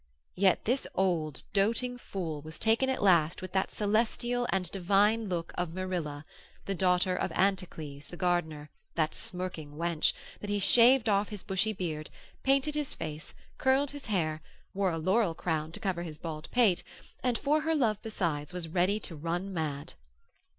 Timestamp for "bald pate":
16.17-16.81